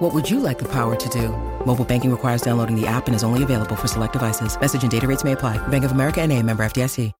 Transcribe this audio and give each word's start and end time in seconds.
What 0.00 0.14
would 0.14 0.30
you 0.30 0.40
like 0.40 0.58
the 0.58 0.68
power 0.68 0.96
to 0.96 1.08
do? 1.10 1.28
Mobile 1.66 1.84
banking 1.84 2.10
requires 2.10 2.40
downloading 2.40 2.74
the 2.74 2.86
app 2.86 3.06
and 3.06 3.14
is 3.14 3.22
only 3.22 3.42
available 3.42 3.76
for 3.76 3.86
select 3.86 4.14
devices. 4.14 4.58
Message 4.58 4.82
and 4.82 4.90
data 4.90 5.06
rates 5.06 5.24
may 5.24 5.32
apply. 5.32 5.58
Bank 5.68 5.84
of 5.84 5.92
America 5.92 6.22
and 6.22 6.32
a 6.32 6.42
member 6.42 6.64
FDIC. 6.64 7.12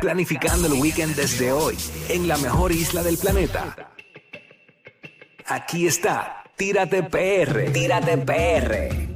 Planificando 0.00 0.66
el 0.66 0.78
weekend 0.80 1.14
desde 1.14 1.52
hoy 1.52 1.76
en 2.08 2.26
la 2.26 2.38
mejor 2.38 2.72
isla 2.72 3.02
del 3.02 3.18
planeta. 3.18 3.76
Aquí 5.46 5.86
está, 5.86 6.44
Tírate 6.56 7.02
PR, 7.02 7.70
Tírate 7.70 8.16
PR. 8.16 9.09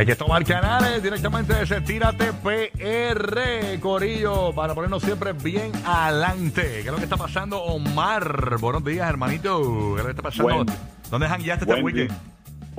Y 0.00 0.02
hay 0.02 0.06
que 0.06 0.16
tomar 0.16 0.42
canales 0.46 1.02
directamente 1.02 1.52
desde 1.52 1.82
Tírate 1.82 2.32
PR, 2.32 3.78
Corillo, 3.80 4.50
para 4.54 4.74
ponernos 4.74 5.02
siempre 5.02 5.34
bien 5.34 5.72
adelante. 5.84 6.62
¿Qué 6.62 6.78
es 6.80 6.86
lo 6.86 6.96
que 6.96 7.02
está 7.04 7.18
pasando, 7.18 7.62
Omar? 7.62 8.56
Buenos 8.60 8.82
días, 8.82 9.06
hermanito. 9.10 9.60
¿Qué 9.60 9.96
es 9.96 9.98
lo 9.98 10.04
que 10.04 10.10
está 10.10 10.22
pasando? 10.22 10.54
Buen- 10.54 10.66
¿Dónde 11.10 11.28
jangueaste 11.28 11.66
este 11.70 11.82
weekend? 11.82 12.12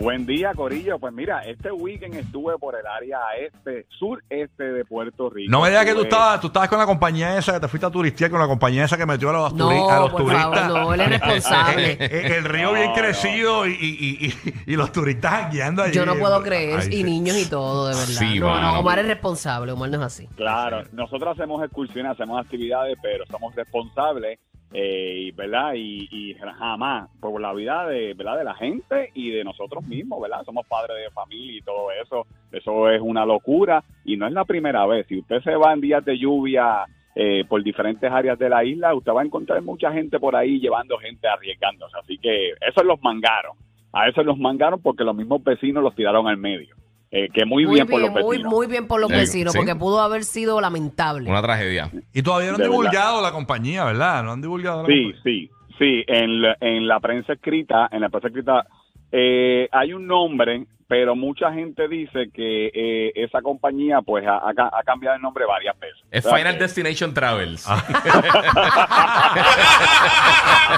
Buen 0.02 0.26
día, 0.26 0.52
Corillo. 0.55 0.98
Pues 0.98 1.14
mira, 1.14 1.41
este 1.41 1.72
weekend 1.72 2.16
estuve 2.16 2.58
por 2.58 2.76
el 2.76 2.86
área 2.88 3.20
este, 3.40 3.86
sureste 4.00 4.64
de 4.64 4.84
Puerto 4.84 5.30
Rico. 5.30 5.52
No 5.52 5.62
me 5.62 5.70
digas 5.70 5.86
que 5.86 5.94
tú 5.94 6.02
estabas, 6.02 6.42
tú 6.42 6.48
estabas 6.48 6.70
con 6.70 6.80
la 6.80 6.88
compañía 6.88 7.38
esa, 7.38 7.53
que 7.53 7.59
te 7.59 7.67
fuiste 7.67 7.86
a 7.86 7.92
turistear 7.92 8.31
con 8.31 8.40
la 8.40 8.48
compañía 8.48 8.86
esa 8.86 8.98
que 8.98 9.06
metió 9.06 9.30
a 9.30 9.34
los, 9.34 9.53
No, 9.53 9.70
turi- 9.70 9.92
a 9.92 10.00
los 10.00 10.09
por 10.09 10.22
turistas. 10.23 10.59
favor, 10.59 10.67
no, 10.88 10.94
él 10.95 11.02
es 11.02 11.09
responsable. 11.22 11.92
Eh, 11.92 11.98
eh, 12.00 12.36
el 12.38 12.44
río 12.45 12.73
bien 12.73 12.88
No, 12.90 12.94
crecido 12.95 13.67
y, 13.67 13.73
y, 13.73 14.28
y, 14.28 14.73
y 14.73 14.75
los 14.75 14.92
turistas 14.92 15.52
guiando 15.53 15.84
allí. 15.84 15.94
Yo 15.94 16.06
no 16.06 16.16
puedo 16.16 16.42
creer, 16.42 16.80
Ay, 16.81 16.88
y 16.88 16.92
sí. 16.97 17.03
niños 17.03 17.38
y 17.38 17.47
todo, 17.47 17.88
de 17.88 17.94
verdad. 17.94 18.06
Sí, 18.08 18.40
no, 18.40 18.80
Omar 18.80 18.97
es 19.00 19.06
responsable, 19.08 19.72
Omar 19.72 19.90
no 19.92 19.97
es 19.97 20.03
así. 20.03 20.28
Claro, 20.36 20.84
nosotros 20.94 21.38
hacemos 21.38 21.64
excursiones, 21.64 22.14
hacemos 22.14 22.44
actividades, 22.44 22.97
pero 23.03 23.23
somos 23.28 23.53
responsables, 23.56 24.40
eh, 24.73 25.31
¿verdad? 25.36 25.73
Y, 25.75 26.08
y 26.11 26.33
jamás 26.36 27.09
por 27.19 27.39
la 27.41 27.53
vida 27.53 27.88
de, 27.88 28.14
¿verdad? 28.14 28.38
de 28.38 28.44
la 28.44 28.55
gente 28.55 29.11
y 29.13 29.31
de 29.31 29.44
nosotros 29.44 29.83
mismos, 29.86 30.22
¿verdad? 30.22 30.44
Somos 30.45 30.66
padres 30.67 30.97
de 30.97 31.11
familia 31.11 31.58
y 31.58 31.61
todo 31.61 31.91
eso. 31.91 32.25
Eso 32.52 32.89
es 32.89 33.02
una 33.02 33.25
locura 33.25 33.83
y 34.05 34.17
no 34.17 34.28
es 34.28 34.33
la 34.33 34.45
primera 34.45 34.86
vez. 34.86 35.08
Si 35.08 35.19
usted 35.19 35.41
se 35.41 35.55
va 35.55 35.73
en 35.73 35.81
días 35.81 36.03
de 36.05 36.17
lluvia 36.17 36.86
eh, 37.16 37.44
por 37.47 37.61
diferentes 37.63 38.09
áreas 38.09 38.39
de 38.39 38.50
la 38.50 38.63
isla, 38.63 38.94
usted 38.95 39.11
va 39.11 39.22
a 39.22 39.25
encontrar 39.25 39.61
mucha 39.61 39.91
gente 39.91 40.19
por 40.19 40.36
ahí 40.36 40.59
llevando 40.59 40.97
gente 40.97 41.28
arriesgándose. 41.28 41.97
Así 41.97 42.17
que 42.17 42.52
eso 42.52 42.83
los 42.83 43.02
mangaron. 43.02 43.58
A 43.94 44.08
eso 44.08 44.23
los 44.23 44.38
mangaron 44.38 44.81
porque 44.81 45.03
los 45.03 45.16
mismos 45.16 45.44
vecinos 45.44 45.83
los 45.83 45.95
tiraron 45.95 46.28
al 46.28 46.38
medio. 46.38 46.75
Eh, 47.14 47.28
que 47.34 47.44
muy, 47.45 47.66
Muy 47.66 47.76
bien, 47.76 47.88
bien, 47.88 47.90
por 47.90 48.02
los 48.02 48.12
muy, 48.23 48.38
vecinos. 48.38 48.54
muy 48.54 48.67
bien 48.67 48.88
por 48.88 49.02
los 49.02 49.09
Sí, 49.09 49.16
vecinos, 49.17 49.52
sí. 49.52 49.59
porque 49.59 49.76
pudo 49.76 50.00
haber 50.00 50.23
sido 50.23 50.62
lamentable. 50.62 51.30
Una 51.30 51.42
tragedia. 51.42 51.92
Y 52.14 52.23
todavía 52.23 52.52
no 52.52 52.56
han 52.56 52.62
De 52.62 52.68
verdad. 52.70 52.80
divulgado 52.80 53.22
la 53.22 53.31
compañía, 53.34 53.84
¿verdad? 53.84 54.23
No 54.23 54.31
han 54.31 54.42
divulgado 54.42 54.84
la 54.84 54.88
Sí, 54.88 55.03
compañía. 55.12 55.22
sí, 55.23 55.50
sí. 55.78 56.03
En 56.08 56.42
la, 56.42 56.56
en 56.62 56.88
la 56.88 57.00
prensa 57.02 57.34
escrita, 57.34 57.90
en 57.92 58.00
la 58.02 58.08
prensa 58.09 58.30
escrita 58.30 58.66
eh, 59.12 59.68
hay 59.73 59.92
un 59.94 60.08
nombre, 60.08 60.66
pero 60.92 61.16
mucha 61.16 61.53
gente 61.53 61.88
dice 61.88 62.30
que 62.36 62.67
eh, 62.73 63.14
esa 63.16 63.42
compañía 63.42 64.02
pues 64.06 64.28
ha, 64.28 64.39
ha 64.45 64.53
ca- 64.53 64.70
ha 64.78 64.84
cambiado 64.84 65.16
el 65.16 65.22
nombre 65.22 65.45
varias 65.45 65.80
veces. 65.80 66.02
Es 66.11 66.25
O 66.25 66.30
sea 66.30 66.38
Final 66.38 66.56
que- 66.56 66.59
Destination 66.64 67.14
Travels. 67.14 67.66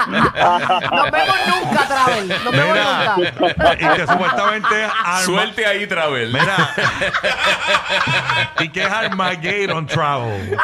Nos 0.07 1.11
vemos 1.11 1.35
nunca, 1.47 1.87
Travel. 1.87 2.27
Nos 2.29 2.51
vemos 2.51 2.73
Mira, 2.73 3.15
nunca. 3.17 3.73
y 3.73 3.77
que 3.97 4.07
supuestamente 4.07 4.83
es 4.83 4.91
Arma- 4.91 5.19
Suelte 5.21 5.65
ahí, 5.65 5.87
Travel. 5.87 6.31
Mira, 6.31 6.69
y 8.59 8.69
que 8.69 8.83
es 8.83 8.91
Armageddon 8.91 9.85
Travel. 9.87 10.57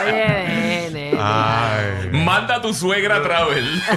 Oye, 0.00 0.26
nene. 0.48 1.18
Ay. 1.20 2.08
Manda 2.12 2.56
a 2.56 2.62
tu 2.62 2.72
suegra 2.72 3.20
Travel. 3.22 3.82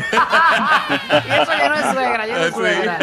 Y 1.25 1.31
eso 1.31 1.51
ya 1.57 1.69
no 1.69 1.75
es 1.75 1.85
suegra, 1.93 2.24
ya 2.45 2.45
no 2.45 2.47
es 2.47 2.53
Sí. 2.53 2.59
suegra. 2.59 2.97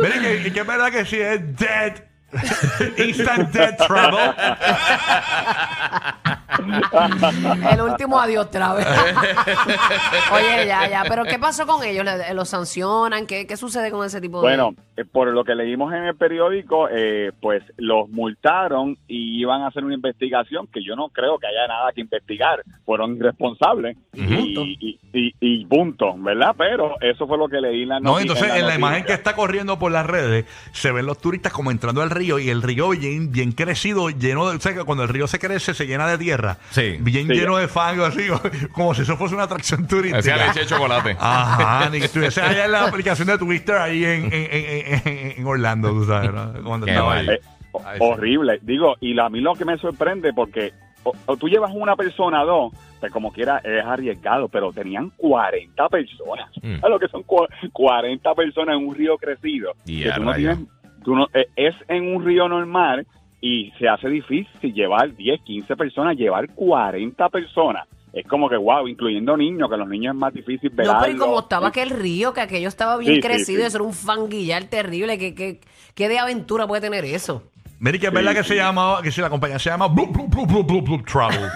Mira, 0.00 0.16
y 0.16 0.20
que, 0.20 0.48
y 0.48 0.50
que 0.52 0.60
es 0.60 0.66
verdad 0.66 0.90
que 0.90 1.04
sí 1.04 1.20
es 1.20 1.56
Dead. 1.56 1.92
Instant 2.98 3.50
Dead 3.50 3.76
Travel. 3.76 4.34
El 7.72 7.80
último 7.80 8.18
adiós, 8.18 8.50
Travel. 8.50 8.84
Oye, 10.32 10.66
ya, 10.66 10.88
ya. 10.88 11.04
Pero 11.08 11.24
¿qué 11.24 11.38
pasó 11.38 11.66
con 11.66 11.82
ellos? 11.84 12.04
¿Le- 12.04 12.34
¿Los 12.34 12.48
sancionan? 12.48 13.26
¿Qué, 13.26 13.46
qué 13.46 13.56
sucede 13.56 13.90
con 13.90 14.04
ese 14.06 14.20
tipo 14.20 14.38
de.? 14.40 14.48
Bueno, 14.48 14.74
eh, 14.96 15.04
por 15.04 15.28
lo 15.28 15.44
que 15.44 15.54
leímos 15.54 15.92
en 15.92 16.04
el 16.04 16.16
periódico, 16.16 16.88
eh, 16.90 17.32
pues 17.40 17.62
los 17.76 18.08
multaron 18.10 18.96
y 19.08 19.40
iban 19.40 19.62
a 19.62 19.68
hacer 19.68 19.84
una 19.84 19.94
investigación 19.94 20.66
que 20.68 20.82
yo 20.84 20.96
no 20.96 21.08
creo 21.08 21.38
que 21.38 21.46
haya 21.46 21.66
nada 21.68 21.92
que 21.94 22.00
investigar. 22.02 22.62
Fueron 22.84 23.16
irresponsables 23.16 23.96
y, 24.14 24.22
punto. 24.26 24.62
y, 24.64 24.98
y- 25.12 25.34
y 25.40 25.64
punto, 25.66 26.14
¿verdad? 26.18 26.54
Pero 26.56 26.94
eso 27.00 27.26
fue 27.26 27.36
lo 27.38 27.48
que 27.48 27.60
leí 27.60 27.82
en 27.82 27.88
la 27.90 28.00
No, 28.00 28.14
noti- 28.14 28.22
entonces 28.22 28.44
en 28.44 28.50
la 28.50 28.58
noticia. 28.60 28.78
imagen 28.78 29.04
que 29.04 29.12
está 29.12 29.34
corriendo 29.34 29.78
por 29.78 29.92
las 29.92 30.06
redes 30.06 30.44
se 30.72 30.92
ven 30.92 31.06
los 31.06 31.18
turistas 31.18 31.52
como 31.52 31.70
entrando 31.70 32.02
al 32.02 32.10
río 32.10 32.38
y 32.38 32.48
el 32.50 32.62
río 32.62 32.90
bien, 32.90 33.32
bien 33.32 33.52
crecido, 33.52 34.10
lleno 34.10 34.48
de. 34.50 34.56
O 34.56 34.60
sea, 34.60 34.74
que 34.74 34.84
cuando 34.84 35.02
el 35.04 35.08
río 35.08 35.26
se 35.26 35.38
crece 35.38 35.74
se 35.74 35.86
llena 35.86 36.06
de 36.08 36.18
tierra. 36.18 36.49
Sí. 36.70 36.96
Bien 37.00 37.26
Sí. 37.26 37.34
lleno 37.34 37.56
de 37.56 37.68
fango, 37.68 38.04
así, 38.04 38.22
como 38.72 38.94
si 38.94 39.02
eso 39.02 39.16
fuese 39.16 39.34
una 39.34 39.44
atracción 39.44 39.82
Decía 39.82 39.98
turística. 39.98 40.36
leche 40.46 40.60
de 40.60 40.66
chocolate. 40.66 41.16
Ajá, 41.18 41.88
ni 41.90 41.98
que 41.98 42.04
estuviese 42.06 42.40
allá 42.40 42.64
en 42.66 42.72
la 42.72 42.84
aplicación 42.86 43.28
de 43.28 43.38
Twitter 43.38 43.76
ahí 43.76 44.04
en, 44.04 44.24
en, 44.24 44.32
en- 44.32 45.02
en- 45.08 45.32
en 45.38 45.46
Orlando, 45.46 45.90
tú 45.90 46.04
sabes, 46.04 46.32
¿no? 46.32 46.52
Cuando 46.64 46.86
Qué 46.86 46.92
estaba 46.92 47.14
ahí. 47.14 47.28
Eh, 47.28 47.40
sí. 47.72 47.78
horrible. 48.00 48.58
Digo, 48.62 48.96
y 49.00 49.14
la- 49.14 49.26
a 49.26 49.30
mí 49.30 49.40
lo 49.40 49.54
que 49.54 49.64
me 49.64 49.76
sorprende, 49.78 50.32
porque 50.32 50.72
o, 51.02 51.12
o 51.26 51.36
tú 51.36 51.48
llevas 51.48 51.70
una 51.74 51.96
persona, 51.96 52.42
dos, 52.44 52.72
pues 53.00 53.10
como 53.10 53.32
quiera 53.32 53.58
es 53.64 53.82
arriesgado, 53.84 54.48
pero 54.48 54.70
tenían 54.72 55.10
40 55.16 55.88
personas. 55.88 56.50
Mm. 56.60 56.80
¿Sabes 56.80 56.90
lo 56.90 56.98
que 56.98 57.08
son 57.08 57.22
cua- 57.24 57.48
40 57.72 58.34
personas 58.34 58.76
en 58.76 58.86
un 58.86 58.94
río 58.94 59.16
crecido? 59.16 59.72
Y 59.86 60.02
Que 60.02 60.10
a 60.10 60.16
tú 60.16 60.22
no 60.24 60.32
rayos. 60.32 60.56
tienes- 60.58 60.74
tú 61.02 61.14
no- 61.16 61.26
eh, 61.32 61.46
es 61.56 61.74
en 61.88 62.14
un 62.14 62.22
río 62.24 62.46
normal 62.48 63.06
y 63.40 63.72
se 63.78 63.88
hace 63.88 64.08
difícil 64.08 64.72
llevar 64.74 65.14
10, 65.14 65.40
15 65.42 65.76
personas, 65.76 66.16
llevar 66.16 66.48
40 66.54 67.28
personas. 67.30 67.86
Es 68.12 68.26
como 68.26 68.48
que, 68.48 68.56
wow, 68.56 68.88
incluyendo 68.88 69.36
niños, 69.36 69.70
que 69.70 69.76
los 69.76 69.88
niños 69.88 70.14
es 70.14 70.20
más 70.20 70.34
difícil 70.34 70.70
ver 70.70 70.86
No, 70.86 70.98
pero 71.00 71.12
y 71.12 71.16
como 71.16 71.38
estaba 71.40 71.68
aquel 71.68 71.90
río, 71.90 72.34
que 72.34 72.40
aquello 72.40 72.68
estaba 72.68 72.96
bien 72.96 73.14
Sí, 73.16 73.20
crecido, 73.20 73.60
sí. 73.60 73.66
eso 73.66 73.76
era 73.78 73.84
un 73.84 73.94
fanguillar 73.94 74.64
terrible. 74.64 75.16
¿Qué, 75.16 75.34
qué, 75.34 75.60
qué 75.94 76.08
de 76.08 76.18
aventura 76.18 76.66
puede 76.66 76.82
tener 76.82 77.04
eso? 77.04 77.44
Mira, 77.78 77.98
que 77.98 78.08
es 78.08 78.12
verdad 78.12 78.34
que 78.34 78.42
sí. 78.42 78.48
se 78.50 78.56
llama, 78.56 78.98
que 79.02 79.10
si 79.12 79.20
la 79.22 79.30
compañía 79.30 79.58
se 79.58 79.70
llama 79.70 79.86
Bloop, 79.86 80.12
Bloop, 80.12 80.28
Bloop, 80.28 80.48
Bloop, 80.48 80.66
Bloop, 80.66 80.84
Bloop 80.86 81.06
Travel. 81.06 81.48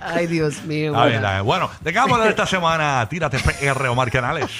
Ay, 0.00 0.26
Dios 0.26 0.62
mío. 0.64 0.92
Verdad. 0.92 1.42
Bueno, 1.44 1.70
dejamos 1.80 2.22
de 2.22 2.30
esta 2.30 2.46
semana, 2.46 3.06
tírate 3.08 3.38
PR 3.38 3.86
Omar 3.88 4.10
Canales. 4.10 4.50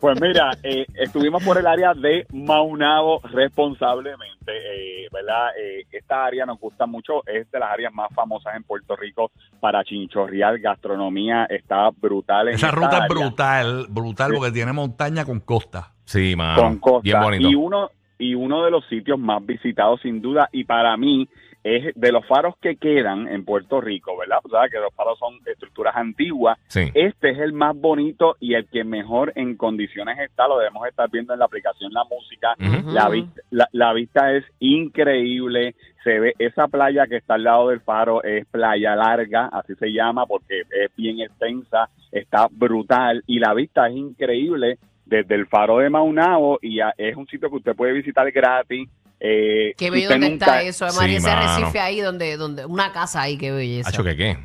Pues 0.00 0.20
mira, 0.20 0.50
eh, 0.62 0.86
estuvimos 0.94 1.42
por 1.42 1.58
el 1.58 1.66
área 1.66 1.92
de 1.92 2.24
Maunabo 2.32 3.20
responsablemente, 3.24 4.52
eh, 4.52 5.08
¿verdad? 5.12 5.48
Eh, 5.60 5.86
esta 5.90 6.24
área 6.24 6.46
nos 6.46 6.60
gusta 6.60 6.86
mucho, 6.86 7.22
es 7.26 7.50
de 7.50 7.58
las 7.58 7.72
áreas 7.72 7.92
más 7.92 8.08
famosas 8.14 8.54
en 8.54 8.62
Puerto 8.62 8.94
Rico 8.94 9.32
para 9.58 9.82
chinchorrear, 9.82 10.60
gastronomía, 10.60 11.46
está 11.46 11.90
brutal. 11.90 12.48
En 12.48 12.54
Esa 12.54 12.68
esta 12.68 12.78
ruta 12.78 12.98
es 12.98 13.08
brutal, 13.08 13.86
brutal, 13.88 14.32
porque 14.36 14.52
tiene 14.52 14.72
montaña 14.72 15.24
con 15.24 15.40
costa. 15.40 15.92
Sí, 16.04 16.36
mano. 16.36 16.62
con 16.62 16.78
costa. 16.78 17.00
Bien 17.02 17.20
bonito. 17.20 17.48
Y 17.50 17.54
uno, 17.56 17.90
y 18.18 18.34
uno 18.36 18.64
de 18.64 18.70
los 18.70 18.86
sitios 18.86 19.18
más 19.18 19.44
visitados 19.44 20.00
sin 20.00 20.22
duda, 20.22 20.48
y 20.52 20.62
para 20.62 20.96
mí 20.96 21.28
es 21.76 21.94
de 21.94 22.12
los 22.12 22.26
faros 22.26 22.56
que 22.60 22.76
quedan 22.76 23.28
en 23.28 23.44
Puerto 23.44 23.80
Rico, 23.80 24.16
¿verdad? 24.16 24.38
O 24.42 24.48
sea, 24.48 24.68
que 24.70 24.78
los 24.78 24.94
faros 24.94 25.18
son 25.18 25.38
estructuras 25.46 25.96
antiguas. 25.96 26.58
Sí. 26.68 26.90
Este 26.94 27.30
es 27.30 27.38
el 27.38 27.52
más 27.52 27.76
bonito 27.76 28.36
y 28.40 28.54
el 28.54 28.68
que 28.68 28.84
mejor 28.84 29.32
en 29.34 29.56
condiciones 29.56 30.18
está, 30.18 30.46
lo 30.48 30.58
debemos 30.58 30.86
estar 30.86 31.10
viendo 31.10 31.32
en 31.32 31.38
la 31.40 31.44
aplicación 31.46 31.92
La 31.92 32.04
Música. 32.04 32.54
La, 32.92 33.08
vista, 33.08 33.40
la, 33.50 33.68
la 33.72 33.92
vista 33.92 34.32
es 34.32 34.44
increíble, 34.60 35.74
se 36.04 36.18
ve 36.18 36.34
esa 36.38 36.68
playa 36.68 37.06
que 37.06 37.16
está 37.16 37.34
al 37.34 37.44
lado 37.44 37.68
del 37.68 37.80
faro, 37.80 38.22
es 38.22 38.46
playa 38.46 38.96
larga, 38.96 39.46
así 39.52 39.74
se 39.74 39.92
llama 39.92 40.26
porque 40.26 40.60
es 40.60 40.94
bien 40.96 41.20
extensa, 41.20 41.88
está 42.12 42.48
brutal 42.50 43.22
y 43.26 43.38
la 43.38 43.52
vista 43.54 43.88
es 43.88 43.96
increíble 43.96 44.78
desde 45.08 45.34
el 45.34 45.46
faro 45.46 45.78
de 45.78 45.88
Maunabo 45.88 46.58
y 46.60 46.80
es 46.98 47.16
un 47.16 47.26
sitio 47.26 47.48
que 47.48 47.56
usted 47.56 47.74
puede 47.74 47.92
visitar 47.92 48.30
gratis. 48.30 48.88
Eh, 49.20 49.74
Qué 49.76 49.90
bello 49.90 50.04
usted 50.04 50.14
donde 50.14 50.30
nunca- 50.30 50.44
está 50.46 50.62
eso, 50.62 50.88
Sí, 50.90 50.96
María, 50.96 51.18
ese 51.18 51.26
mano. 51.26 51.40
arrecife 51.50 51.80
ahí, 51.80 52.00
donde, 52.00 52.36
donde, 52.36 52.64
una 52.66 52.92
casa 52.92 53.22
ahí, 53.22 53.36
qué 53.36 53.50
belleza. 53.50 53.88
Hacho, 53.88 54.04
¿qué 54.04 54.16
qué? 54.16 54.38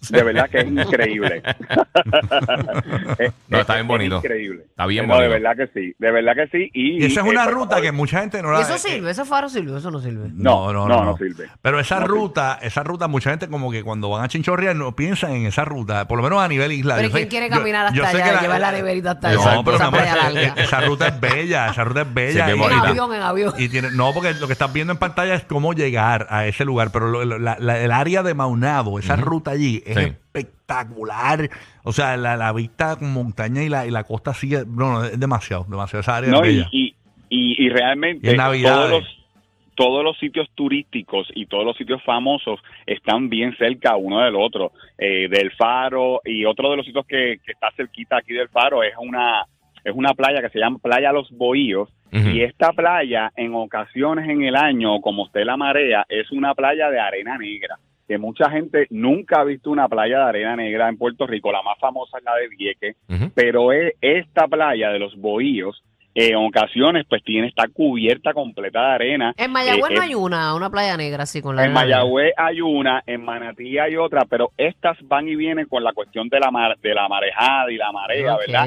De 0.10 0.22
verdad 0.22 0.48
que 0.48 0.60
es 0.60 0.66
increíble. 0.66 1.42
Es- 3.18 3.32
No, 3.48 3.56
es- 3.56 3.60
está 3.62 3.74
bien 3.74 3.84
es 3.84 3.88
bonito. 3.88 4.16
increíble. 4.16 4.62
Está 4.70 4.86
bien 4.86 5.06
No, 5.06 5.14
de 5.20 5.28
bonito. 5.28 5.42
verdad 5.42 5.56
que 5.72 5.80
sí, 5.80 5.94
de 5.98 6.10
verdad 6.10 6.32
que 6.34 6.46
sí. 6.48 6.70
Y, 6.72 7.02
Y 7.02 7.06
esa 7.06 7.20
es 7.20 7.26
eh, 7.26 7.30
una 7.30 7.44
pues, 7.44 7.54
ruta 7.54 7.80
que 7.80 7.92
mucha 7.92 8.20
gente 8.20 8.40
no 8.42 8.50
la... 8.52 8.60
¿Y 8.60 8.62
eso 8.62 8.74
eh, 8.74 8.78
sirve? 8.78 9.10
¿Ese 9.10 9.24
faro 9.24 9.48
sirve? 9.48 9.76
Eso 9.78 9.90
no 9.90 10.00
sirve. 10.00 10.28
No, 10.32 10.72
no, 10.72 10.88
no, 10.88 10.96
no, 10.96 11.04
no 11.04 11.16
sirve. 11.16 11.48
Pero 11.60 11.80
esa 11.80 12.00
No 12.00 12.06
ruta, 12.06 12.58
esa 12.62 12.82
ruta, 12.82 13.08
mucha 13.08 13.30
gente 13.30 13.48
como 13.48 13.70
que 13.70 13.82
cuando 13.82 14.08
van 14.10 14.24
a 14.24 14.28
Chinchorreal 14.28 14.78
no 14.78 14.94
piensan 14.96 15.32
en 15.32 15.46
esa 15.46 15.64
ruta, 15.64 16.06
por 16.08 16.16
lo 16.18 16.22
menos 16.24 16.40
a 16.42 16.48
nivel 16.48 16.72
isla. 16.72 16.96
Pero 16.96 17.08
Yo 17.08 17.12
¿quién 17.14 17.24
sé- 17.24 17.28
quiere 17.28 17.48
yo- 17.50 17.56
caminar 17.56 17.86
hasta 17.86 17.96
yo 17.98 18.04
allá 18.06 18.24
que 18.30 18.36
y 18.36 18.40
llevar 18.40 18.60
la 18.60 18.72
neverita 18.72 19.10
hasta 19.12 19.32
No, 19.32 19.42
allá? 19.42 19.62
pero 19.64 19.76
Esa 19.76 19.90
mi 19.90 19.98
amor, 19.98 20.00
playa 20.12 20.28
eh, 20.30 20.32
larga. 20.46 20.62
esa 20.62 20.80
ruta 20.80 21.08
es 21.08 21.20
bella, 21.20 21.68
esa 21.68 21.84
ruta 21.84 22.00
es 22.02 22.14
bella. 22.14 22.46
Sí, 22.46 22.52
bien 22.52 22.64
y- 22.70 22.72
En 22.72 22.78
avión, 22.78 23.14
en 23.14 23.22
avión. 23.22 23.52
y 23.58 23.68
tiene, 23.68 23.90
no, 23.90 24.12
porque 24.14 24.34
lo 24.34 24.46
que 24.46 24.52
estás 24.54 24.72
viendo 24.72 24.92
en 24.92 24.98
pantalla 24.98 25.34
es 25.34 25.44
cómo 25.44 25.72
llegar 25.74 26.26
a 26.30 26.46
ese 26.46 26.64
lugar, 26.64 26.90
pero 26.92 27.08
lo- 27.08 27.24
lo- 27.24 27.38
la- 27.38 27.56
la- 27.58 27.78
el 27.80 27.90
área 27.92 28.22
de 28.22 28.34
Maunabo, 28.34 28.98
esa 28.98 29.16
ruta 29.16 29.50
allí 29.52 29.82
es 29.92 29.98
Sí. 29.98 30.12
espectacular. 30.34 31.48
O 31.84 31.92
sea, 31.92 32.16
la, 32.16 32.36
la 32.36 32.52
vista 32.52 32.96
con 32.96 33.12
montaña 33.12 33.62
y 33.62 33.68
la, 33.68 33.86
y 33.86 33.90
la 33.90 34.04
costa 34.04 34.34
sigue, 34.34 34.64
no, 34.66 34.92
no, 34.92 35.04
es 35.04 35.18
demasiado, 35.18 35.64
demasiado. 35.68 36.00
Esa 36.00 36.16
área 36.18 36.30
No, 36.30 36.42
es 36.42 36.66
y, 36.72 36.94
y, 37.28 37.64
y, 37.64 37.68
realmente 37.68 38.34
todos 38.34 38.90
los, 38.90 39.04
todos 39.74 40.04
los 40.04 40.18
sitios 40.18 40.48
turísticos 40.54 41.28
y 41.34 41.46
todos 41.46 41.64
los 41.64 41.76
sitios 41.76 42.02
famosos 42.04 42.60
están 42.86 43.28
bien 43.28 43.56
cerca 43.56 43.96
uno 43.96 44.20
del 44.20 44.36
otro. 44.36 44.72
Eh, 44.98 45.28
del 45.28 45.50
Faro 45.52 46.20
y 46.24 46.44
otro 46.44 46.70
de 46.70 46.76
los 46.76 46.86
sitios 46.86 47.06
que, 47.06 47.38
que 47.44 47.52
está 47.52 47.70
cerquita 47.76 48.18
aquí 48.18 48.34
del 48.34 48.48
Faro 48.48 48.82
es 48.82 48.94
una 48.98 49.44
es 49.82 49.94
una 49.94 50.12
playa 50.12 50.42
que 50.42 50.50
se 50.50 50.58
llama 50.58 50.76
Playa 50.78 51.10
Los 51.10 51.30
Bohíos 51.30 51.88
Ujú. 52.12 52.28
y 52.28 52.42
esta 52.42 52.72
playa 52.74 53.32
en 53.34 53.54
ocasiones 53.54 54.28
en 54.28 54.42
el 54.42 54.54
año, 54.54 55.00
como 55.00 55.24
esté 55.24 55.42
la 55.42 55.56
marea, 55.56 56.04
es 56.08 56.30
una 56.32 56.54
playa 56.54 56.90
de 56.90 57.00
arena 57.00 57.38
negra 57.38 57.78
que 58.10 58.18
mucha 58.18 58.50
gente 58.50 58.88
nunca 58.90 59.40
ha 59.40 59.44
visto 59.44 59.70
una 59.70 59.88
playa 59.88 60.18
de 60.18 60.24
arena 60.24 60.56
negra 60.56 60.88
en 60.88 60.98
Puerto 60.98 61.28
Rico, 61.28 61.52
la 61.52 61.62
más 61.62 61.78
famosa 61.78 62.18
es 62.18 62.24
la 62.24 62.34
de 62.34 62.48
Vieques, 62.48 62.96
pero 63.36 63.72
e- 63.72 63.94
esta 64.00 64.48
playa 64.48 64.90
de 64.90 64.98
los 64.98 65.14
Bohíos 65.14 65.80
en 66.12 66.34
ocasiones 66.34 67.06
pues 67.08 67.22
tiene 67.22 67.46
está 67.46 67.68
cubierta 67.68 68.32
completa 68.32 68.80
de 68.80 68.94
arena. 68.94 69.34
En 69.36 69.52
Mayagüez 69.52 69.92
Eh, 69.92 69.94
no 69.94 70.00
eh, 70.00 70.04
hay 70.06 70.14
una, 70.16 70.56
una 70.56 70.70
playa 70.70 70.96
negra 70.96 71.22
así 71.22 71.40
con 71.40 71.54
la 71.54 71.64
en. 71.64 71.72
Mayagüez 71.72 72.32
hay 72.36 72.60
una, 72.60 73.00
en 73.06 73.24
Manatí 73.24 73.78
hay 73.78 73.94
otra, 73.94 74.24
pero 74.24 74.50
estas 74.56 74.98
van 75.02 75.28
y 75.28 75.36
vienen 75.36 75.66
con 75.66 75.84
la 75.84 75.92
cuestión 75.92 76.28
de 76.28 76.40
la 76.40 76.50
mar, 76.50 76.76
de 76.82 76.92
la 76.92 77.08
marejada 77.08 77.70
y 77.70 77.76
la 77.76 77.92
marea. 77.92 78.36
¿verdad? 78.38 78.66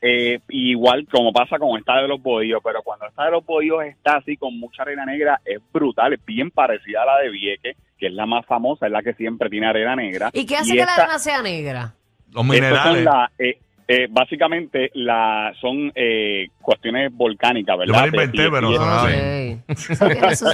Eh, 0.00 0.38
igual 0.50 1.08
como 1.10 1.32
pasa 1.32 1.58
con 1.58 1.76
esta 1.78 2.00
de 2.00 2.06
los 2.08 2.22
bohíos, 2.22 2.60
pero 2.62 2.82
cuando 2.82 3.06
esta 3.06 3.24
de 3.24 3.32
los 3.32 3.44
bohíos 3.44 3.84
está 3.84 4.18
así 4.18 4.36
con 4.36 4.58
mucha 4.58 4.82
arena 4.82 5.04
negra, 5.04 5.40
es 5.44 5.60
brutal, 5.72 6.12
es 6.12 6.24
bien 6.24 6.50
parecida 6.50 7.02
a 7.02 7.06
la 7.06 7.18
de 7.18 7.30
Vieques, 7.30 7.76
que 7.98 8.06
es 8.06 8.12
la 8.12 8.26
más 8.26 8.46
famosa, 8.46 8.86
es 8.86 8.92
la 8.92 9.02
que 9.02 9.14
siempre 9.14 9.50
tiene 9.50 9.66
arena 9.66 9.96
negra. 9.96 10.30
¿Y 10.32 10.46
qué 10.46 10.56
hace 10.56 10.74
que 10.74 10.84
la 10.84 10.94
arena 10.94 11.18
sea 11.18 11.42
negra? 11.42 11.94
Los 12.30 12.44
minerales. 12.44 13.04
la, 13.04 13.30
eh, 13.38 13.58
eh, 13.88 14.06
básicamente 14.10 14.90
la, 14.94 15.52
son 15.60 15.90
eh, 15.94 16.48
cuestiones 16.60 17.10
volcánicas, 17.10 17.74
Yo 17.74 17.78
¿verdad? 17.78 18.04
me 18.04 18.10
lo 18.10 18.24
inventé, 18.24 18.50
pero 18.50 18.68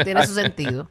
tiene 0.05 0.27
su 0.27 0.35
sentido. 0.35 0.89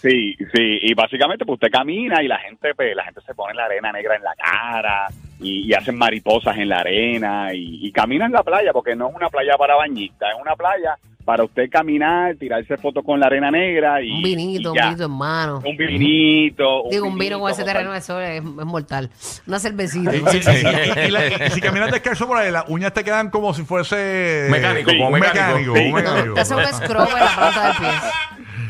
Sí, 0.00 0.36
sí, 0.52 0.78
y 0.82 0.94
básicamente 0.94 1.44
pues 1.44 1.54
usted 1.56 1.70
camina 1.70 2.22
y 2.22 2.28
la 2.28 2.38
gente 2.38 2.74
pues, 2.74 2.94
la 2.94 3.04
gente 3.04 3.20
se 3.26 3.34
pone 3.34 3.54
la 3.54 3.64
arena 3.64 3.90
negra 3.92 4.16
en 4.16 4.22
la 4.22 4.34
cara 4.34 5.06
y, 5.40 5.66
y 5.68 5.74
hacen 5.74 5.96
mariposas 5.96 6.56
en 6.58 6.68
la 6.68 6.80
arena 6.80 7.54
y, 7.54 7.86
y 7.86 7.92
camina 7.92 8.26
en 8.26 8.32
la 8.32 8.42
playa 8.42 8.72
porque 8.72 8.94
no 8.94 9.08
es 9.08 9.14
una 9.16 9.28
playa 9.28 9.56
para 9.56 9.76
bañistas, 9.76 10.30
es 10.34 10.40
una 10.40 10.54
playa 10.56 10.94
para 11.24 11.44
usted 11.44 11.70
caminar, 11.70 12.34
tirarse 12.36 12.76
fotos 12.78 13.04
con 13.04 13.20
la 13.20 13.26
arena 13.26 13.50
negra 13.50 14.02
y 14.02 14.10
Un 14.10 14.22
vinito, 14.22 14.74
y 14.74 14.78
un 14.78 14.84
vinito 14.84 15.04
en 15.04 15.10
mano. 15.12 15.62
un 15.64 15.76
vinito, 15.76 16.82
Digo, 16.90 17.06
un 17.06 17.18
vino 17.18 17.38
con 17.38 17.50
ese 17.52 17.62
terreno 17.62 17.94
eso 17.94 18.20
es, 18.20 18.38
es 18.38 18.42
mortal. 18.42 19.10
Una 19.46 19.58
cervecita. 19.58 20.12
Y, 20.16 21.50
si 21.50 21.60
caminas 21.60 21.92
descalzo 21.92 22.26
por 22.26 22.38
ahí, 22.38 22.50
las 22.50 22.64
uñas 22.68 22.92
te 22.92 23.04
quedan 23.04 23.30
como 23.30 23.54
si 23.54 23.62
fuese 23.62 24.48
Mecánico, 24.50 24.90
Sí, 24.90 24.96
como 24.96 25.08
un 25.08 25.20
mecánico. 25.20 25.46
mecánico. 25.46 25.76
Sí. 25.76 25.84
un 25.86 25.92
mecánico. 25.92 26.34
Te 26.34 26.40
hace 26.40 26.54
un 26.54 26.64
scrub 26.64 27.08
en 27.08 27.24
la 27.24 27.34
planta 27.36 27.66
del 27.68 27.76
pie. 27.76 27.88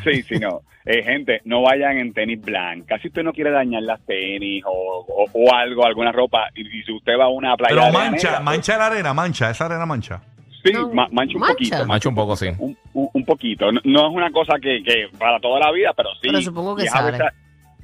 Sí, 0.04 0.22
sí, 0.22 0.38
no. 0.38 0.60
Eh, 0.86 1.02
gente, 1.02 1.40
no 1.44 1.62
vayan 1.62 1.98
en 1.98 2.12
tenis 2.14 2.40
blanca. 2.40 2.98
Si 3.00 3.08
usted 3.08 3.22
no 3.22 3.32
quiere 3.32 3.50
dañar 3.50 3.82
las 3.82 4.00
tenis 4.06 4.64
o, 4.66 5.04
o- 5.06 5.30
o 5.32 5.54
algo, 5.54 5.84
alguna 5.84 6.10
ropa, 6.10 6.48
y, 6.54 6.62
y 6.62 6.82
si 6.82 6.92
usted 6.92 7.18
va 7.18 7.24
a 7.24 7.28
una 7.28 7.54
playa 7.56 7.74
Pero 7.74 7.86
de 7.86 7.92
mancha, 7.92 8.28
negra, 8.30 8.40
mancha 8.40 8.78
la 8.78 8.86
arena, 8.86 9.14
mancha, 9.14 9.50
esa 9.50 9.66
arena 9.66 9.84
mancha. 9.86 10.22
Sí, 10.64 10.72
No, 10.72 10.88
ma- 10.92 11.08
mancha 11.12 11.34
un 11.34 11.40
mancha. 11.40 11.52
poquito. 11.54 11.86
Macho 11.86 12.08
un 12.10 12.14
poco, 12.14 12.36
sí. 12.36 12.48
un, 12.58 12.76
un- 12.94 13.08
un 13.12 13.24
poquito. 13.24 13.70
No, 13.72 13.80
no 13.84 14.08
es 14.08 14.14
una 14.14 14.30
cosa 14.30 14.54
que, 14.60 14.82
que 14.82 15.08
para 15.18 15.38
toda 15.40 15.60
la 15.60 15.70
vida, 15.72 15.92
pero 15.96 16.10
sí. 16.14 16.20
Pero 16.28 16.40
supongo 16.42 16.74
que 16.76 16.82
y 16.82 16.86
es 16.86 16.92
sale. 16.92 17.18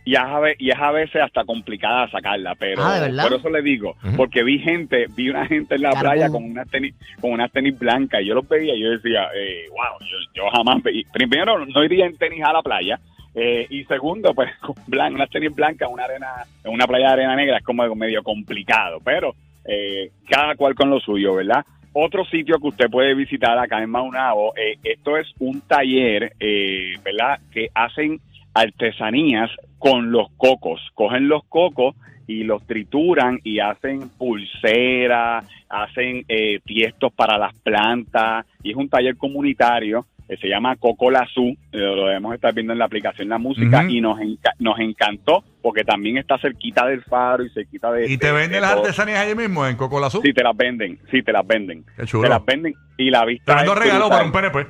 Y, 0.06 0.14
es 0.14 0.18
a, 0.20 0.40
ve- 0.40 0.56
y 0.58 0.70
es 0.70 0.78
a 0.78 0.90
veces 0.92 1.20
hasta 1.20 1.44
complicada 1.44 2.08
sacarla, 2.10 2.54
pero 2.54 2.80
Ah, 2.82 3.06
por 3.22 3.34
eso 3.34 3.50
le 3.50 3.60
digo, 3.60 3.94
porque 4.16 4.42
vi 4.42 4.58
gente, 4.58 5.06
vi 5.14 5.28
una 5.28 5.44
gente 5.46 5.74
en 5.74 5.82
la 5.82 5.90
Carbón. 5.90 6.02
playa 6.12 6.28
con 6.30 6.44
unas 6.44 6.70
tenis, 6.70 6.94
con 7.20 7.32
unas 7.32 7.52
tenis 7.52 7.78
blancas, 7.78 8.22
y 8.22 8.26
yo 8.26 8.34
los 8.34 8.48
veía 8.48 8.74
y 8.74 8.80
yo 8.80 8.90
decía, 8.92 9.28
eh, 9.36 9.66
wow, 9.68 9.98
yo, 10.00 10.16
yo 10.34 10.48
jamás 10.50 10.82
veía. 10.82 11.02
Primero, 11.12 11.66
no 11.66 11.84
iría 11.84 12.06
en 12.06 12.16
tenis 12.16 12.42
a 12.42 12.52
la 12.54 12.62
playa. 12.62 12.98
eh, 13.34 13.66
y 13.68 13.84
segundo, 13.84 14.32
pues 14.32 14.50
con 14.60 14.74
blan- 14.86 15.12
unas 15.14 15.28
tenis 15.28 15.54
blancas, 15.54 15.90
una 15.92 16.04
arena, 16.04 16.28
en 16.64 16.72
una 16.72 16.86
playa 16.86 17.08
de 17.08 17.12
arena 17.12 17.36
negra 17.36 17.58
es 17.58 17.64
como 17.64 17.84
medio 17.94 18.22
complicado, 18.22 18.98
pero 19.04 19.34
eh, 19.66 20.10
cada 20.30 20.54
cual 20.54 20.74
con 20.74 20.88
lo 20.88 21.00
suyo, 21.00 21.34
¿verdad? 21.34 21.64
Otro 21.92 22.24
sitio 22.26 22.58
que 22.60 22.68
usted 22.68 22.88
puede 22.90 23.14
visitar 23.14 23.58
acá 23.58 23.82
en 23.82 23.90
Maunabo, 23.90 24.52
eh, 24.56 24.76
esto 24.84 25.16
es 25.16 25.26
un 25.40 25.62
taller, 25.62 26.32
eh, 26.38 26.94
¿verdad? 27.04 27.40
Que 27.50 27.68
hacen 27.74 28.20
artesanías 28.60 29.50
con 29.78 30.10
los 30.10 30.28
cocos. 30.36 30.80
Cogen 30.94 31.28
los 31.28 31.44
cocos 31.44 31.94
y 32.26 32.42
los 32.44 32.66
trituran 32.66 33.38
y 33.44 33.60
hacen 33.60 34.08
pulseras, 34.18 35.46
hacen 35.68 36.24
eh, 36.28 36.60
tiestos 36.64 37.12
para 37.12 37.38
las 37.38 37.54
plantas 37.60 38.46
y 38.62 38.70
es 38.70 38.76
un 38.76 38.88
taller 38.88 39.16
comunitario 39.16 40.06
que 40.28 40.36
se 40.38 40.48
llama 40.48 40.74
Coco 40.74 41.08
Lazú, 41.08 41.50
eh, 41.70 41.78
lo 41.78 42.06
debemos 42.06 42.34
estar 42.34 42.52
viendo 42.52 42.72
en 42.72 42.80
la 42.80 42.86
aplicación 42.86 43.28
La 43.28 43.38
Música 43.38 43.84
y 43.88 44.00
nos, 44.00 44.18
enca- 44.18 44.54
nos 44.58 44.76
encantó 44.80 45.44
porque 45.62 45.84
también 45.84 46.18
está 46.18 46.36
cerquita 46.38 46.84
del 46.84 47.02
faro 47.04 47.44
y 47.44 47.50
cerquita 47.50 47.92
de... 47.92 48.10
¿Y 48.10 48.18
te 48.18 48.26
de- 48.26 48.32
venden 48.32 48.50
de 48.54 48.60
las 48.60 48.72
todo. 48.72 48.80
artesanías 48.82 49.20
allí 49.20 49.36
mismo 49.36 49.64
en 49.68 49.76
Coco 49.76 50.00
Lazú? 50.00 50.20
Sí, 50.24 50.32
te 50.32 50.42
las 50.42 50.56
venden, 50.56 50.98
sí, 51.12 51.22
te 51.22 51.30
las 51.32 51.46
venden. 51.46 51.84
Qué 51.96 52.06
chulo. 52.06 52.24
Te 52.24 52.28
las 52.30 52.44
venden 52.44 52.74
y 52.96 53.08
la 53.10 53.24
vista 53.24 53.44
Tremendo 53.54 53.74
regalo 53.76 54.08
para 54.08 54.24
un. 54.24 54.32
PNP. 54.32 54.66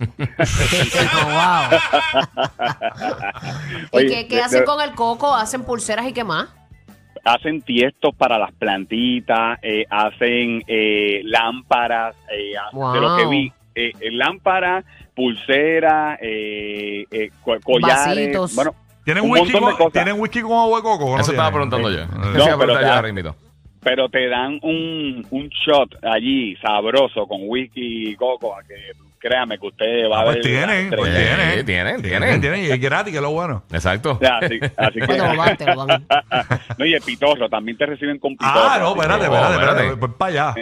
Wow. 0.00 1.78
¿Y 3.92 3.96
Oye, 3.96 4.08
qué, 4.08 4.28
qué 4.28 4.36
de- 4.36 4.42
hacen 4.42 4.64
con 4.64 4.80
el 4.80 4.92
coco? 4.94 5.34
¿Hacen 5.34 5.64
pulseras 5.64 6.06
y 6.08 6.12
qué 6.12 6.24
más? 6.24 6.48
hacen 7.22 7.60
tiestos 7.60 8.14
para 8.16 8.38
las 8.38 8.50
plantitas, 8.52 9.58
eh, 9.60 9.84
hacen 9.90 10.64
eh, 10.66 11.20
lámparas, 11.24 12.16
eh, 12.32 12.54
Wow. 12.72 12.94
de 12.94 13.00
lo 13.02 13.14
que 13.16 13.26
vi, 13.26 13.52
eh, 13.74 13.92
eh, 14.00 14.10
lámparas, 14.10 14.86
pulseras, 15.14 16.18
eh, 16.22 17.04
eh, 17.10 17.30
co- 17.44 17.58
collares, 17.62 18.16
Vasitos. 18.16 18.54
bueno, 18.54 18.74
¿Tienen 19.04 19.24
un 19.24 19.32
whisky, 19.32 19.52
con, 19.52 19.64
cosas. 19.76 19.92
¿Tienen 19.92 20.18
whisky 20.18 20.40
con 20.40 20.52
agua 20.52 20.78
de 20.78 20.82
coco? 20.82 21.04
o 21.04 21.14
no 21.16 21.20
Eso 21.20 21.32
estaba 21.32 21.50
tienen? 21.50 21.68
preguntando 21.70 21.90
yo. 21.90 22.04
Eso 22.38 22.50
No, 22.52 22.58
pero 22.58 23.02
mismito. 23.02 23.36
pero 23.82 24.08
te 24.08 24.26
dan 24.28 24.58
un, 24.62 25.26
un 25.30 25.48
shot 25.50 26.02
allí 26.02 26.56
sabroso 26.56 27.26
con 27.26 27.40
whisky 27.42 28.12
y 28.12 28.16
coco, 28.16 28.56
a 28.56 28.62
que 28.62 28.76
créame 29.20 29.58
que 29.58 29.66
usted 29.66 30.08
va 30.10 30.18
Ah, 30.18 30.20
a 30.22 30.24
pues 30.24 30.36
ver. 30.36 30.44
tienen, 30.44 30.90
pues 30.90 31.12
Eh, 31.14 31.16
tienen. 31.16 31.66
tienen, 31.66 32.02
Tienen, 32.02 32.02
tienen. 32.02 32.40
tienen, 32.40 32.60
y 32.64 32.70
es 32.70 32.80
gratis, 32.80 33.12
que 33.12 33.18
es 33.18 33.22
lo 33.22 33.30
bueno. 33.30 33.62
Exacto. 33.70 34.18
Ya, 34.20 34.38
Así, 34.38 34.58
así 34.76 34.98
que, 35.00 35.06
Pues 35.06 35.18
no, 36.78 36.84
y 36.86 36.94
el 36.94 37.02
pitorro, 37.02 37.48
también 37.48 37.76
te 37.76 37.86
reciben 37.86 38.18
con 38.18 38.32
pitorro. 38.32 38.52
Ah, 38.54 38.78
no, 38.80 38.90
espérate, 38.94 39.24
espérate, 39.24 39.52
espérate. 39.54 39.76
espérate. 39.82 39.96
Pues 39.98 40.12
para 40.18 40.30
allá. 40.50 40.54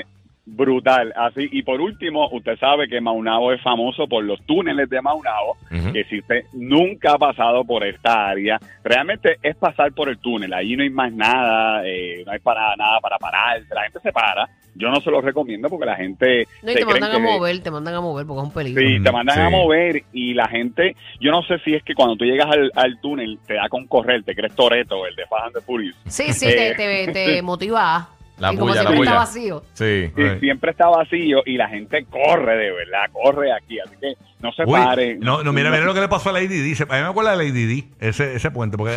Brutal, 0.51 1.13
así. 1.17 1.49
Y 1.53 1.63
por 1.63 1.81
último, 1.81 2.29
usted 2.33 2.59
sabe 2.59 2.89
que 2.89 3.01
Maunabo 3.01 3.53
es 3.53 3.61
famoso 3.63 4.07
por 4.09 4.25
los 4.25 4.41
túneles 4.47 4.89
de 4.89 5.01
Maunabo, 5.03 5.57
que 5.93 6.05
si 6.05 6.19
usted 6.21 6.45
nunca 6.55 7.13
ha 7.13 7.19
pasado 7.19 7.65
por 7.65 7.85
esta 7.85 8.29
área, 8.29 8.59
realmente 8.83 9.37
es 9.43 9.57
pasar 9.57 9.93
por 9.93 10.09
el 10.09 10.19
túnel. 10.19 10.53
Allí 10.55 10.77
no 10.77 10.83
hay 10.83 10.91
más 10.91 11.13
nada, 11.13 11.83
eh, 11.87 12.23
no 12.25 12.33
hay 12.33 12.39
para 12.39 12.75
nada 12.77 12.99
para 13.01 13.19
parar. 13.19 13.61
La 13.75 13.83
gente 13.83 14.01
se 14.01 14.11
para. 14.13 14.49
Yo 14.75 14.91
no 14.91 15.01
se 15.01 15.11
lo 15.11 15.21
recomiendo 15.21 15.69
porque 15.69 15.87
la 15.87 15.97
gente... 15.97 16.47
No, 16.63 16.71
y 16.71 16.75
te 16.77 16.85
mandan 16.85 17.11
a 17.13 17.19
mover, 17.19 17.61
te 17.61 17.71
mandan 17.71 17.95
a 17.95 18.01
mover 18.01 18.25
porque 18.27 18.41
es 18.43 18.47
un 18.47 18.55
peligro. 18.55 18.81
Sí, 18.81 19.03
te 19.03 19.11
mandan 19.11 19.35
Sí. 19.37 19.43
a 19.43 19.51
mover 19.51 20.03
y 20.13 20.35
la 20.35 20.47
gente, 20.49 20.95
yo 21.21 21.33
no 21.33 21.43
sé 21.43 21.59
si 21.65 21.75
es 21.75 21.83
que 21.83 21.95
cuando 21.97 22.15
tú 22.17 22.25
llegas 22.25 22.47
al, 22.49 22.71
al 22.77 23.01
túnel 23.01 23.39
te 23.47 23.55
da 23.55 23.69
con 23.69 23.89
correr, 23.89 24.23
te 24.23 24.37
crees 24.37 24.55
Toreto, 24.55 25.05
el 25.05 25.17
de 25.17 25.27
Fast 25.27 25.47
and 25.47 25.55
the 25.57 25.61
Furious. 25.63 25.97
Sí, 26.07 26.33
sí, 26.33 26.47
Eh, 26.49 26.75
te, 26.77 27.07
te, 27.07 27.13
te 27.13 27.43
motiva. 27.43 28.09
La 28.39 28.53
y 28.53 28.57
como 28.57 28.69
bulla, 28.69 28.83
la 28.85 28.91
siempre 28.91 29.09
está 29.09 29.19
vacío. 29.19 29.63
Sí. 29.73 30.13
Sí, 30.15 30.23
Right. 30.23 30.41
siempre 30.41 30.71
está 30.71 30.87
vacío 30.89 31.43
y 31.45 31.57
la 31.57 31.69
gente 31.69 32.05
corre 32.09 32.57
de 32.57 32.71
verdad, 32.73 33.07
corre 33.13 33.53
aquí, 33.53 33.81
así 33.81 33.95
que 34.01 34.15
no 34.41 34.53
se 34.53 34.63
Uy, 34.65 34.73
pare. 34.73 35.17
no, 35.19 35.43
no, 35.43 35.53
mira, 35.53 35.71
mira 35.71 35.85
lo 35.85 35.93
que 35.95 36.01
le 36.01 36.09
pasó 36.09 36.31
a 36.31 36.33
Lady 36.33 36.47
D. 36.47 36.63
Dice, 36.63 36.85
a 36.85 36.95
mí 36.97 37.03
me 37.03 37.09
acuerda 37.09 37.37
de 37.37 37.39
Lady 37.39 37.67
D, 37.67 37.89
ese, 37.99 38.37
ese 38.37 38.51
puente, 38.53 38.77
porque. 38.77 38.97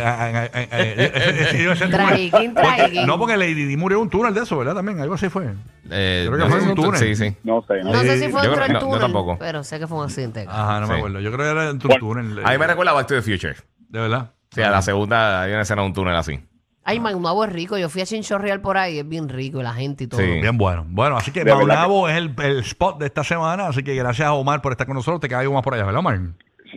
No, 3.06 3.18
porque 3.18 3.36
Lady 3.36 3.64
D 3.64 3.76
murió 3.76 3.98
en 3.98 4.02
un 4.02 4.10
túnel 4.10 4.34
de 4.34 4.42
eso, 4.42 4.56
¿verdad? 4.58 4.74
También, 4.74 5.00
algo 5.00 5.14
así 5.14 5.28
fue. 5.28 5.46
Eh, 5.90 6.24
Creo 6.28 6.38
que 6.38 6.44
no 6.44 6.50
fue 6.50 6.62
en 6.62 6.68
un 6.68 6.74
túnel. 6.74 6.96
Sí, 7.00 7.16
sí. 7.16 7.36
No 7.44 7.62
sé, 7.66 7.82
no, 7.82 7.92
No 7.92 8.00
sé. 8.00 8.18
si 8.18 8.28
fue 8.30 8.44
Yo 8.44 8.50
del 8.54 8.72
no, 8.72 8.80
yo 8.80 8.86
túnel, 8.86 9.00
tampoco. 9.00 9.36
pero 9.38 9.64
sé 9.64 9.78
que 9.78 9.86
fue 9.86 9.98
un 9.98 10.04
accidente. 10.04 10.46
Ajá, 10.48 10.80
no 10.80 10.86
me 10.86 10.94
acuerdo. 10.96 11.20
Yo 11.20 11.32
creo 11.32 11.44
que 11.46 11.50
era 11.60 11.64
en 11.70 11.70
un 11.70 11.78
túnel. 11.78 12.44
A 12.44 12.50
mí 12.52 12.58
me 12.58 12.66
recuerda 12.66 12.92
a 12.92 12.94
Back 12.94 13.06
to 13.08 13.14
the 13.14 13.22
Future. 13.22 13.54
De 13.88 14.00
verdad. 14.00 14.30
Sí, 14.50 14.62
a 14.62 14.70
la 14.70 14.82
segunda 14.82 15.42
hay 15.42 15.52
una 15.52 15.62
escena 15.62 15.82
de 15.82 15.88
un 15.88 15.94
túnel 15.94 16.14
así. 16.14 16.38
Ay, 16.84 16.98
Maunabo 16.98 17.44
es 17.44 17.52
rico. 17.52 17.78
Yo 17.78 17.88
fui 17.88 18.02
a 18.02 18.06
Chinchorreal 18.06 18.60
por 18.60 18.76
ahí, 18.76 18.98
es 18.98 19.08
bien 19.08 19.28
rico 19.28 19.62
la 19.62 19.72
gente 19.72 20.04
y 20.04 20.06
todo. 20.08 20.20
Sí. 20.20 20.40
Bien 20.40 20.58
bueno. 20.58 20.84
Bueno, 20.88 21.16
así 21.16 21.32
que 21.32 21.44
Maunabo 21.44 22.08
es 22.08 22.16
el, 22.16 22.34
el 22.42 22.58
spot 22.60 22.98
de 22.98 23.06
esta 23.06 23.22
semana, 23.22 23.68
así 23.68 23.82
que 23.82 23.94
gracias 23.94 24.26
a 24.26 24.34
Omar 24.34 24.60
por 24.60 24.72
estar 24.72 24.86
con 24.86 24.96
nosotros. 24.96 25.20
Te 25.20 25.28
queda 25.28 25.40
algo 25.40 25.54
más 25.54 25.62
por 25.62 25.74
allá, 25.74 25.84
¿verdad, 25.84 26.00
Omar? 26.00 26.18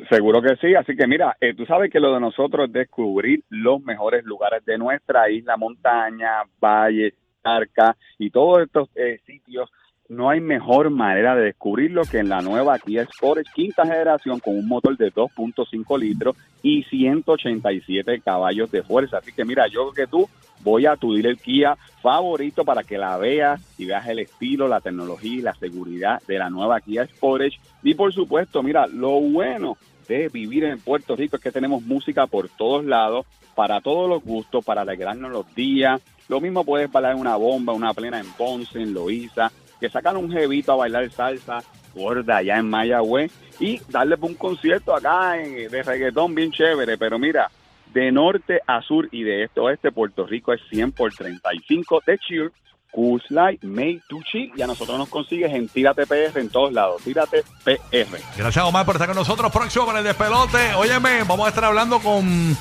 Seguro 0.10 0.42
que 0.42 0.56
sí, 0.58 0.76
así 0.76 0.96
que 0.96 1.08
mira, 1.08 1.38
eh, 1.40 1.54
tú 1.56 1.66
sabes 1.66 1.90
que 1.90 2.00
lo 2.00 2.14
de 2.14 2.20
nosotros 2.20 2.68
es 2.68 2.74
descubrir 2.74 3.44
los 3.50 3.82
mejores 3.82 4.26
lugares 4.26 4.64
de 4.66 4.78
nuestra 4.78 5.30
isla, 5.30 5.56
montaña, 5.58 6.44
valles, 6.60 7.14
arca 7.44 7.96
y 8.20 8.30
todos 8.30 8.64
estos 8.64 8.90
eh, 8.96 9.20
sitios. 9.26 9.70
No 10.08 10.30
hay 10.30 10.40
mejor 10.40 10.92
manera 10.92 11.36
de 11.36 11.46
descubrirlo 11.46 12.04
que 12.04 12.20
en 12.20 12.30
la 12.30 12.40
nueva 12.40 12.78
Kia 12.78 13.06
Sportage 13.06 13.52
quinta 13.56 13.84
generación 13.86 14.40
con 14.40 14.56
un 14.56 14.68
motor 14.68 14.96
de 14.96 15.12
2.5 15.12 16.00
litros 16.00 16.36
y 16.62 16.84
187 16.84 18.22
caballos 18.22 18.70
de 18.70 18.84
fuerza. 18.84 19.18
Así 19.18 19.32
que 19.32 19.44
mira, 19.44 19.66
yo 19.68 19.92
que 19.94 20.06
tú 20.06 20.30
voy 20.62 20.86
a 20.86 20.96
tu 20.96 21.16
Kia 21.44 21.76
favorito 22.04 22.64
para 22.64 22.84
que 22.84 23.00
la 23.00 23.18
veas 23.18 23.60
y 23.80 23.86
veas 23.86 24.08
el 24.08 24.20
estilo, 24.20 24.68
la 24.68 24.80
tecnología 24.80 25.40
y 25.40 25.42
la 25.42 25.56
seguridad 25.56 26.22
de 26.28 26.38
la 26.38 26.52
nueva 26.52 26.82
Kia 26.82 27.08
Sportage. 27.08 27.60
Y 27.82 27.96
por 27.96 28.14
supuesto, 28.14 28.62
mira, 28.62 28.86
lo 28.86 29.20
bueno 29.20 29.76
de 30.08 30.30
vivir 30.30 30.66
en 30.66 30.80
Puerto 30.80 31.16
Rico 31.16 31.38
es 31.38 31.42
que 31.42 31.52
tenemos 31.52 31.82
música 31.82 32.28
por 32.28 32.48
todos 32.50 32.86
lados, 32.86 33.26
para 33.56 33.82
todos 33.82 34.08
los 34.08 34.24
gustos, 34.24 34.64
para 34.64 34.82
alegrarnos 34.82 35.32
los 35.32 35.56
días. 35.56 36.00
Lo 36.28 36.40
mismo 36.40 36.64
puedes 36.64 36.92
bailar 36.92 37.16
una 37.16 37.36
bomba, 37.38 37.74
una 37.74 37.94
plena 37.96 38.20
en 38.20 38.32
Ponce, 38.34 38.82
en 38.82 38.94
Loíza, 38.94 39.52
que 39.80 39.90
sacan 39.90 40.18
un 40.18 40.32
jevito 40.32 40.72
a 40.72 40.76
bailar 40.78 41.10
salsa 41.12 41.64
gorda 41.94 42.38
allá 42.38 42.58
en 42.58 42.70
Mayagüez 42.70 43.32
y 43.60 43.80
darle 43.90 44.16
un 44.20 44.34
concierto 44.36 44.94
acá 44.96 45.38
en- 45.42 45.70
de 45.70 45.84
reggaetón 45.84 46.36
bien 46.36 46.52
chévere. 46.52 46.98
Pero 46.98 47.18
mira, 47.18 47.50
de 47.94 48.12
norte 48.12 48.60
a 48.68 48.82
sur 48.82 49.08
y 49.12 49.24
de 49.24 49.44
este 49.46 49.60
a 49.60 49.64
oeste, 49.64 49.92
Puerto 49.92 50.26
Rico 50.26 50.52
es 50.54 50.62
100 50.70 50.92
por 50.92 51.14
35 51.14 52.02
de 52.06 52.18
Cheer, 52.18 52.52
Cool 52.92 53.22
Light, 53.30 53.64
Made 53.64 54.02
to. 54.10 54.20
Y 54.34 54.62
a 54.62 54.68
nosotros 54.68 54.98
nos 54.98 55.10
consigues 55.10 55.54
en 55.54 55.68
Tírate 55.68 56.06
PR 56.08 56.40
en 56.40 56.50
todos 56.50 56.72
lados. 56.74 57.02
Tírate 57.04 57.44
PR. 57.64 58.20
Gracias, 58.38 58.64
Omar, 58.66 58.86
por 58.86 58.96
estar 58.96 59.08
con 59.08 59.18
nosotros. 59.18 59.52
Próximo 59.52 59.86
para 59.86 60.00
el 60.00 60.06
despelote. 60.06 60.74
Óyeme, 60.78 61.24
vamos 61.28 61.46
a 61.46 61.50
estar 61.50 61.66
hablando 61.66 62.00
con 62.00 62.56